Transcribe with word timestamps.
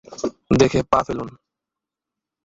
দেখে 0.51 0.79
পা 0.91 0.99
ফেলুন। 1.03 1.29